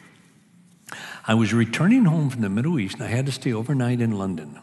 [1.26, 4.12] I was returning home from the Middle East, and I had to stay overnight in
[4.12, 4.60] London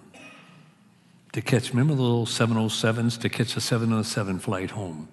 [1.36, 5.06] to catch, remember the little 707s, to catch a 707 flight home.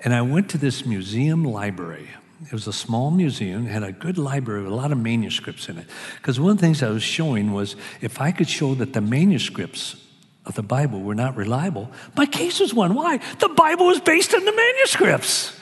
[0.00, 2.10] And I went to this museum library.
[2.42, 5.78] It was a small museum, had a good library with a lot of manuscripts in
[5.78, 5.86] it.
[6.16, 9.00] Because one of the things I was showing was if I could show that the
[9.00, 9.96] manuscripts
[10.44, 12.94] of the Bible were not reliable, my case was won.
[12.94, 13.18] Why?
[13.38, 15.58] The Bible was based on the manuscripts.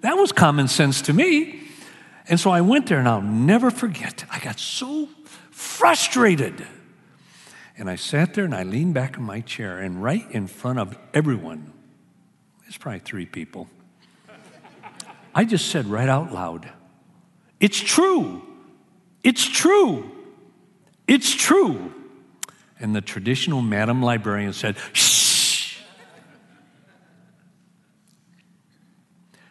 [0.00, 1.62] That was common sense to me.
[2.28, 4.24] And so I went there, and I'll never forget.
[4.30, 5.08] I got so
[5.50, 6.66] frustrated.
[7.78, 10.78] And I sat there and I leaned back in my chair, and right in front
[10.78, 11.72] of everyone,
[12.62, 13.68] there's probably three people,
[15.36, 16.66] I just said right out loud,
[17.60, 18.42] It's true.
[19.22, 20.10] It's true.
[21.06, 21.92] It's true.
[22.80, 25.78] And the traditional madam librarian said, Shh.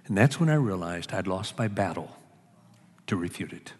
[0.07, 2.15] And that's when I realized I'd lost my battle
[3.05, 3.73] to refute it.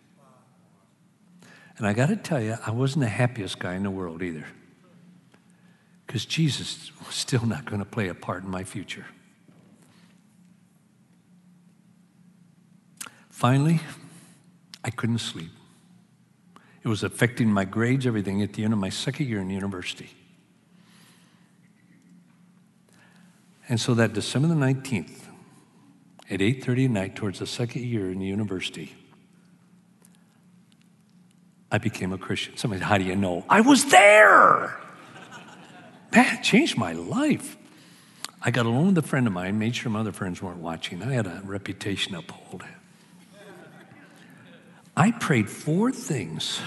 [1.78, 4.46] And I got to tell you, I wasn't the happiest guy in the world either.
[6.06, 9.08] Because Jesus was still not going to play a part in my future.
[13.36, 13.82] Finally,
[14.82, 15.52] I couldn't sleep.
[16.84, 20.10] It was affecting my grades, everything, at the end of my second year in university.
[23.68, 25.24] And so that December the 19th,
[26.30, 28.96] at 8.30 at night, towards the second year in the university,
[31.70, 32.56] I became a Christian.
[32.56, 33.44] Somebody how do you know?
[33.50, 34.80] I was there.
[36.12, 37.58] That changed my life.
[38.42, 41.04] I got along with a friend of mine, made sure my other friends weren't watching.
[41.04, 42.64] I had a reputation to uphold.
[44.98, 46.62] I prayed four things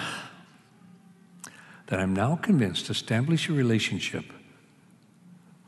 [1.87, 4.25] that I'm now convinced establish a relationship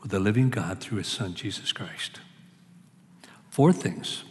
[0.01, 2.19] with the living God through his son, Jesus Christ.
[3.49, 4.23] Four things.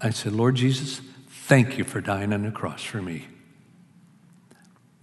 [0.00, 3.26] I said, Lord Jesus, thank you for dying on the cross for me.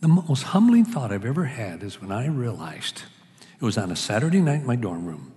[0.01, 3.03] The most humbling thought I've ever had is when I realized
[3.59, 5.31] it was on a Saturday night in my dorm room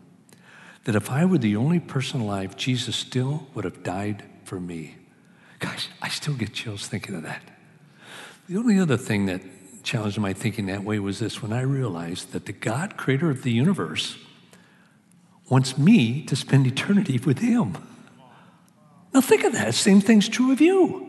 [0.84, 4.96] that if I were the only person alive, Jesus still would have died for me.
[5.58, 7.42] Gosh, I still get chills thinking of that.
[8.48, 9.40] The only other thing that
[9.82, 13.42] challenged my thinking that way was this when I realized that the God, creator of
[13.42, 14.16] the universe,
[15.48, 17.76] wants me to spend eternity with Him.
[19.14, 19.74] Now, think of that.
[19.74, 21.08] Same thing's true of you.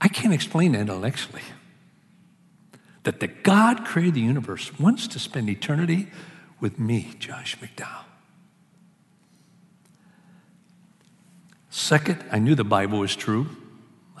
[0.00, 1.42] I can't explain that intellectually.
[3.04, 6.08] That the God created the universe wants to spend eternity
[6.60, 8.04] with me, Josh McDowell.
[11.72, 13.46] Second, I knew the Bible was true.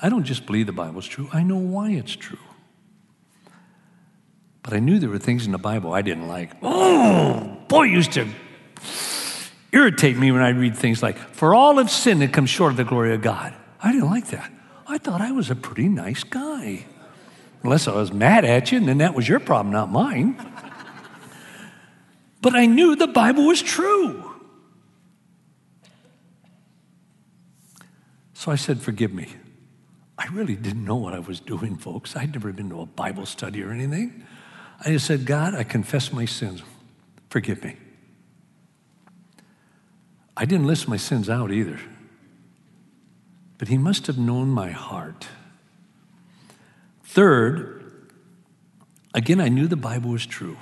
[0.00, 2.38] I don't just believe the Bible is true, I know why it's true.
[4.62, 6.50] But I knew there were things in the Bible I didn't like.
[6.62, 8.26] Oh, boy, used to
[9.70, 12.78] irritate me when I read things like, For all have sinned and come short of
[12.78, 13.54] the glory of God.
[13.82, 14.50] I didn't like that.
[14.88, 16.86] I thought I was a pretty nice guy.
[17.62, 20.36] Unless I was mad at you, and then that was your problem, not mine.
[22.40, 24.31] but I knew the Bible was true.
[28.42, 29.28] So I said, Forgive me.
[30.18, 32.16] I really didn't know what I was doing, folks.
[32.16, 34.26] I'd never been to a Bible study or anything.
[34.84, 36.60] I just said, God, I confess my sins.
[37.30, 37.76] Forgive me.
[40.36, 41.78] I didn't list my sins out either.
[43.58, 45.28] But He must have known my heart.
[47.04, 48.10] Third,
[49.14, 50.56] again, I knew the Bible was true.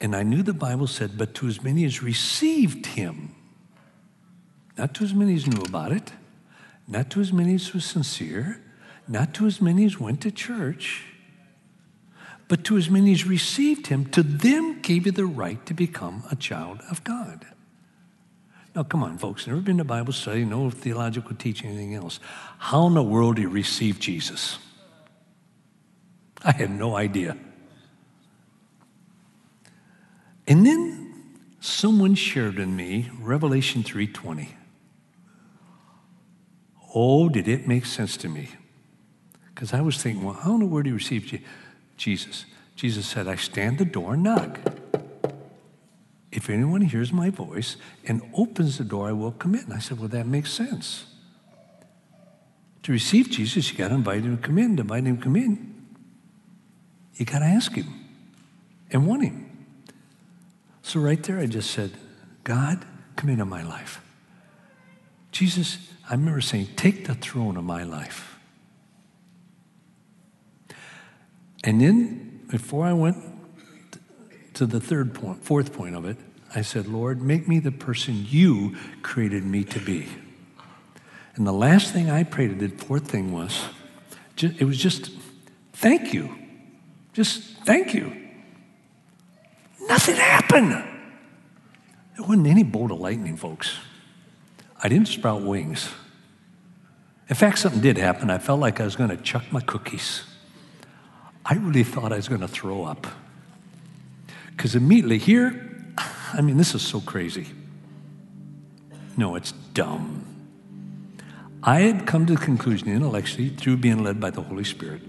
[0.00, 3.34] And I knew the Bible said, but to as many as received Him,
[4.80, 6.10] not to as many as knew about it,
[6.88, 8.62] not to as many as was sincere,
[9.06, 11.04] not to as many as went to church,
[12.48, 16.22] but to as many as received him, to them gave you the right to become
[16.30, 17.44] a child of God.
[18.74, 22.18] Now, come on, folks, never been to Bible study, no theological teaching, anything else.
[22.56, 24.58] How in the world do you receive Jesus?
[26.42, 27.36] I had no idea.
[30.46, 34.56] And then someone shared in me Revelation 3:20.
[36.94, 38.50] Oh, did it make sense to me?
[39.54, 41.40] Because I was thinking, well, how in the world do you receive
[41.96, 42.46] Jesus?
[42.74, 44.58] Jesus said, I stand the door and knock.
[46.32, 47.76] If anyone hears my voice
[48.06, 49.72] and opens the door, I will come in.
[49.72, 51.06] I said, Well, that makes sense.
[52.84, 54.76] To receive Jesus, you got to invite him to come in.
[54.76, 55.74] To invite him to come in,
[57.16, 57.92] you got to ask him
[58.90, 59.66] and want him.
[60.82, 61.92] So, right there, I just said,
[62.44, 62.84] God,
[63.16, 64.00] come into my life.
[65.32, 65.78] Jesus,
[66.10, 68.36] I remember saying, Take the throne of my life.
[71.62, 73.16] And then, before I went
[74.54, 76.16] to the third point, fourth point of it,
[76.54, 80.08] I said, Lord, make me the person you created me to be.
[81.36, 83.62] And the last thing I prayed, the fourth thing was,
[84.36, 85.12] it was just,
[85.74, 86.34] thank you.
[87.12, 88.16] Just thank you.
[89.86, 90.72] Nothing happened.
[90.72, 93.76] There wasn't any bolt of lightning, folks.
[94.82, 95.90] I didn't sprout wings.
[97.28, 98.30] In fact, something did happen.
[98.30, 100.24] I felt like I was going to chuck my cookies.
[101.44, 103.06] I really thought I was going to throw up.
[104.50, 105.94] Because immediately here,
[106.32, 107.46] I mean, this is so crazy.
[109.16, 110.26] No, it's dumb.
[111.62, 115.02] I had come to the conclusion intellectually through being led by the Holy Spirit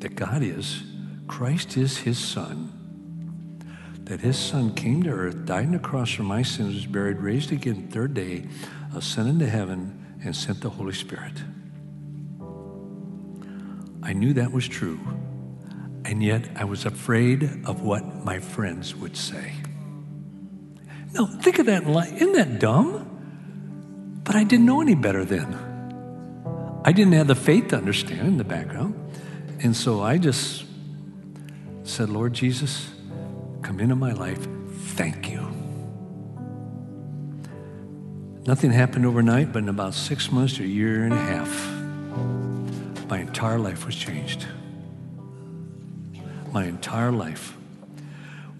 [0.00, 0.82] that God is,
[1.26, 2.83] Christ is his son,
[4.04, 7.18] that his son came to earth, died on the cross for my sins, was buried,
[7.18, 8.46] raised again third day,
[8.94, 11.32] ascended to heaven, and sent the Holy Spirit.
[14.02, 15.00] I knew that was true,
[16.04, 19.52] and yet I was afraid of what my friends would say.
[21.12, 21.84] Now, think of that.
[21.84, 23.10] Isn't that dumb?
[24.24, 25.56] But I didn't know any better then.
[26.84, 28.94] I didn't have the faith to understand in the background.
[29.60, 30.64] And so I just
[31.84, 32.90] said, Lord Jesus,
[33.64, 34.46] come into my life.
[34.94, 35.40] Thank you.
[38.46, 43.20] Nothing happened overnight, but in about six months to a year and a half, my
[43.20, 44.46] entire life was changed.
[46.52, 47.56] My entire life.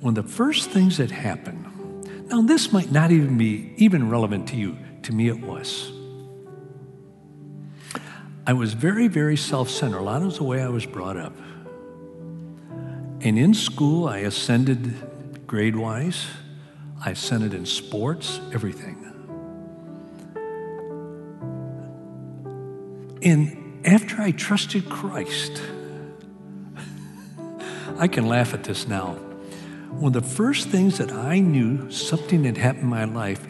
[0.01, 1.67] One of the first things that happened,
[2.31, 4.79] now this might not even be even relevant to you.
[5.03, 5.93] To me, it was.
[8.47, 9.99] I was very, very self centered.
[9.99, 11.37] A lot of the way I was brought up.
[13.25, 16.27] And in school, I ascended grade wise,
[17.03, 19.01] I ascended in sports, everything.
[23.23, 25.63] And after I trusted Christ,
[27.99, 29.15] I can laugh at this now.
[29.93, 33.41] One of the first things that I knew something had happened in my life,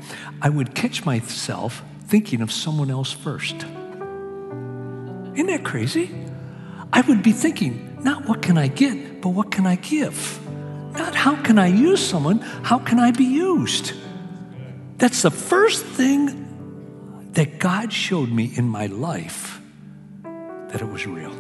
[0.41, 3.57] I would catch myself thinking of someone else first.
[5.35, 6.15] Isn't that crazy?
[6.93, 10.39] I would be thinking, not what can I get, but what can I give?
[10.93, 13.93] Not how can I use someone, how can I be used?
[14.99, 16.43] That's the first thing
[17.33, 19.61] that God showed me in my life
[20.23, 21.33] that it was real.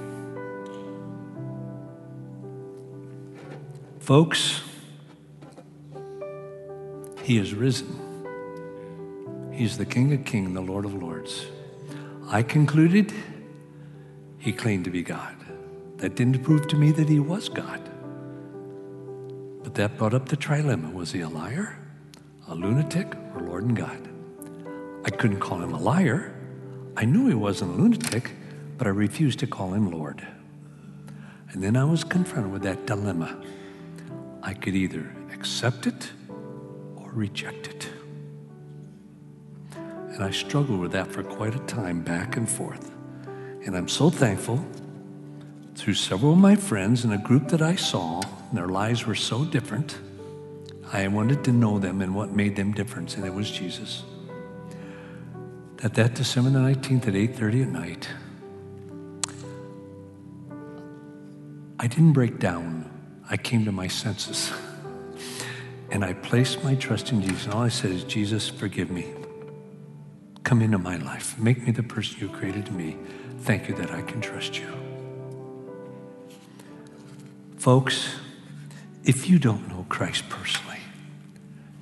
[4.00, 4.60] Folks,
[7.22, 8.00] He is risen.
[9.52, 11.46] He's the King of Kings, the Lord of Lords.
[12.28, 13.12] I concluded
[14.38, 15.33] he claimed to be God.
[16.04, 17.80] That didn't prove to me that he was God.
[19.62, 20.92] But that brought up the trilemma.
[20.92, 21.78] Was he a liar,
[22.46, 24.06] a lunatic, or Lord and God?
[25.06, 26.36] I couldn't call him a liar.
[26.94, 28.32] I knew he wasn't a lunatic,
[28.76, 30.26] but I refused to call him Lord.
[31.52, 33.42] And then I was confronted with that dilemma.
[34.42, 36.12] I could either accept it
[36.96, 37.88] or reject it.
[39.74, 42.90] And I struggled with that for quite a time, back and forth.
[43.64, 44.62] And I'm so thankful
[45.74, 48.22] through several of my friends and a group that I saw,
[48.52, 49.98] their lives were so different.
[50.92, 54.04] I wanted to know them and what made them different, and it was Jesus.
[55.78, 58.08] That that December the 19th at 8:30 at night,
[61.80, 62.90] I didn't break down.
[63.28, 64.52] I came to my senses.
[65.90, 67.44] And I placed my trust in Jesus.
[67.44, 69.06] And all I said is, Jesus, forgive me.
[70.42, 71.38] Come into my life.
[71.38, 72.96] Make me the person you created me.
[73.40, 74.83] Thank you that I can trust you.
[77.64, 78.16] Folks,
[79.04, 80.80] if you don't know Christ personally,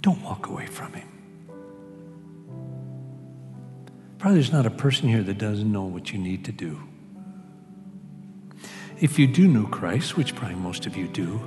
[0.00, 1.08] don't walk away from him.
[4.16, 6.80] Probably there's not a person here that doesn't know what you need to do.
[9.00, 11.40] If you do know Christ, which probably most of you do,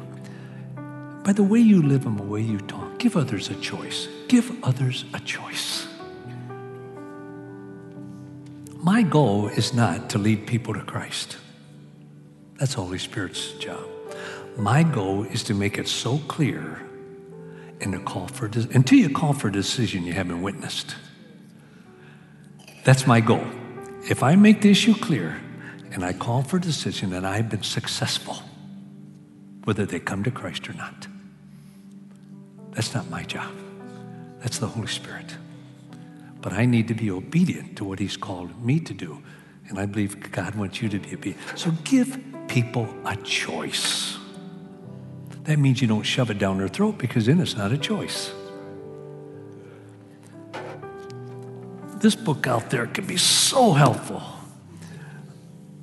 [1.23, 4.09] by the way you live and the way you talk, give others a choice.
[4.27, 5.87] Give others a choice.
[8.83, 11.37] My goal is not to lead people to Christ.
[12.57, 13.94] That's the Holy Spirit's job.
[14.57, 16.81] My goal is to make it so clear
[17.81, 20.95] and to call for until you call for a decision you haven't witnessed.
[22.83, 23.45] That's my goal.
[24.09, 25.41] If I make the issue clear
[25.91, 28.37] and I call for a decision and I've been successful,
[29.65, 31.07] whether they come to Christ or not.
[32.71, 33.53] That's not my job.
[34.39, 35.35] That's the Holy Spirit.
[36.41, 39.23] But I need to be obedient to what He's called me to do.
[39.67, 41.39] And I believe God wants you to be obedient.
[41.55, 44.17] So give people a choice.
[45.45, 48.31] That means you don't shove it down their throat because then it's not a choice.
[51.97, 54.21] This book out there can be so helpful.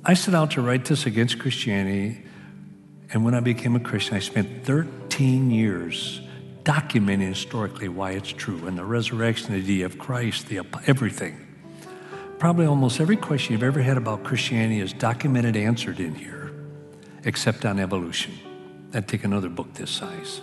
[0.05, 2.21] I set out to write this against Christianity,
[3.11, 6.21] and when I became a Christian, I spent 13 years
[6.63, 11.39] documenting historically why it's true and the resurrection, the idea of Christ, the everything.
[12.37, 16.53] Probably almost every question you've ever had about Christianity is documented, answered in here,
[17.23, 18.33] except on evolution.
[18.93, 20.41] I'd take another book this size.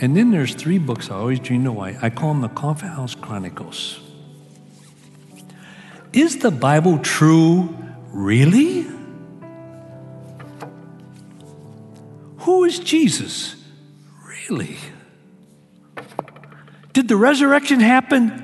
[0.00, 1.96] And then there's three books I always dreamed why.
[2.02, 4.00] I call them the Coffee House Chronicles.
[6.12, 7.76] Is the Bible true,
[8.10, 8.86] really?
[12.38, 13.56] Who is Jesus,
[14.26, 14.76] really?
[16.92, 18.40] Did the resurrection happen?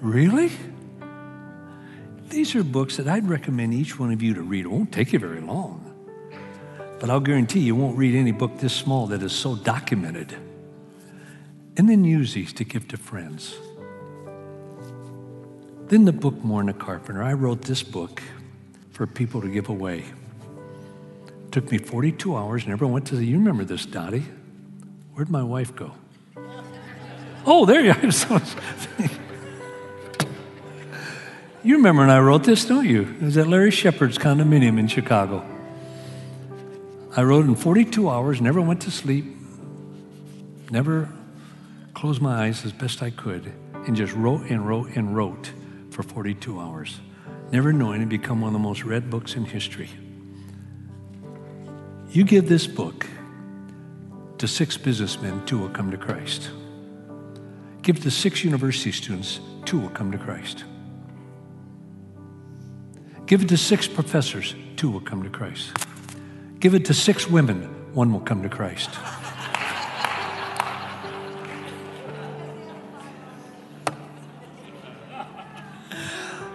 [0.00, 0.50] Really?
[2.28, 4.66] These are books that I'd recommend each one of you to read.
[4.66, 5.89] It won't take you very long.
[7.00, 10.36] But I'll guarantee you won't read any book this small that is so documented.
[11.76, 13.56] And then use these to give to friends.
[15.88, 17.22] Then the book More Than a Carpenter.
[17.22, 18.22] I wrote this book
[18.92, 20.04] for people to give away.
[21.46, 24.26] It took me 42 hours, never went to the, you remember this, Dottie.
[25.14, 25.92] Where'd my wife go?
[27.46, 28.02] Oh, there you are.
[31.64, 33.02] you remember when I wrote this, don't you?
[33.20, 35.49] It was at Larry Shepard's condominium in Chicago.
[37.16, 39.24] I wrote in 42 hours, never went to sleep,
[40.70, 41.08] never
[41.92, 43.52] closed my eyes as best I could,
[43.86, 45.52] and just wrote and wrote and wrote
[45.90, 47.00] for 42 hours,
[47.50, 49.90] never knowing it become one of the most read books in history.
[52.10, 53.08] You give this book
[54.38, 56.50] to six businessmen, two will come to Christ.
[57.82, 60.64] Give it to six university students, two will come to Christ.
[63.26, 65.72] Give it to six professors, two will come to Christ.
[66.60, 67.62] Give it to six women,
[67.94, 68.90] one will come to Christ.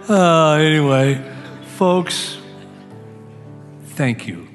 [0.08, 1.20] Uh, anyway,
[1.78, 2.38] folks,
[3.95, 4.47] thank you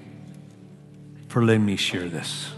[1.26, 2.52] for letting me share this.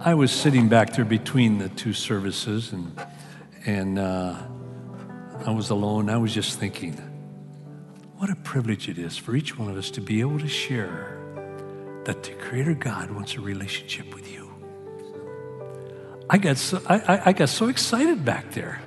[0.00, 3.00] I was sitting back there between the two services, and
[3.66, 4.34] and uh,
[5.46, 6.10] I was alone.
[6.10, 6.94] I was just thinking,
[8.16, 11.19] what a privilege it is for each one of us to be able to share
[12.10, 14.50] that the Creator God wants a relationship with you.
[16.28, 18.82] I got so, I, I, got so excited back there.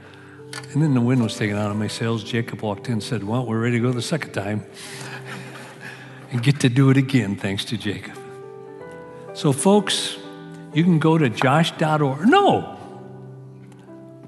[0.73, 2.21] And then the wind was taken out of my sails.
[2.21, 4.65] Jacob walked in and said, Well, we're ready to go the second time
[6.31, 8.17] and get to do it again, thanks to Jacob.
[9.33, 10.17] So, folks,
[10.73, 12.27] you can go to josh.org.
[12.27, 12.77] No!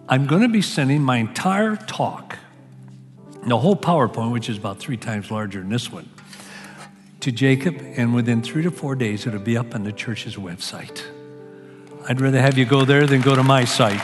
[0.08, 2.38] I'm going to be sending my entire talk,
[3.46, 6.10] the whole PowerPoint, which is about three times larger than this one,
[7.26, 11.02] to Jacob, and within three to four days, it'll be up on the church's website.
[12.08, 14.00] I'd rather have you go there than go to my site.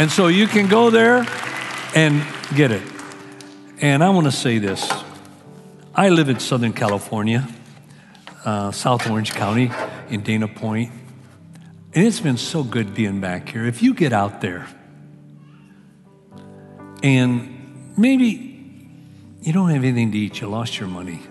[0.00, 1.24] And so you can go there
[1.94, 2.20] and
[2.56, 2.82] get it.
[3.80, 4.90] And I want to say this
[5.94, 7.46] I live in Southern California,
[8.44, 9.70] uh, South Orange County,
[10.08, 10.90] in Dana Point.
[11.94, 13.64] And it's been so good being back here.
[13.66, 14.66] If you get out there
[17.04, 18.26] and maybe
[19.42, 21.22] you don't have anything to eat, you lost your money.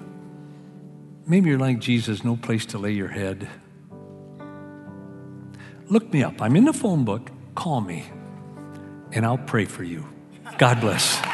[1.28, 3.48] Maybe you're like Jesus, no place to lay your head.
[5.88, 6.42] Look me up.
[6.42, 7.30] I'm in the phone book.
[7.56, 8.06] Call me,
[9.12, 10.06] and I'll pray for you.
[10.58, 11.31] God bless.